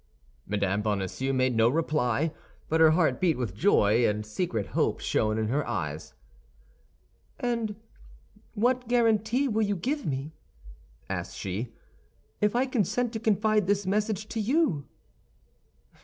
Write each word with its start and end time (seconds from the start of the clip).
Mme. 0.47 0.81
Bonacieux 0.81 1.31
made 1.31 1.55
no 1.55 1.69
reply; 1.69 2.33
but 2.69 2.81
her 2.81 2.89
heart 2.89 3.21
beat 3.21 3.37
with 3.37 3.53
joy 3.53 4.07
and 4.09 4.25
secret 4.25 4.69
hope 4.69 4.99
shone 4.99 5.37
in 5.37 5.49
her 5.49 5.63
eyes. 5.67 6.15
"And 7.39 7.75
what 8.55 8.87
guarantee 8.87 9.47
will 9.47 9.61
you 9.61 9.75
give 9.75 10.07
me," 10.07 10.33
asked 11.07 11.37
she, 11.37 11.75
"if 12.41 12.55
I 12.55 12.65
consent 12.65 13.13
to 13.13 13.19
confide 13.19 13.67
this 13.67 13.85
message 13.85 14.27
to 14.29 14.39
you?" 14.39 14.87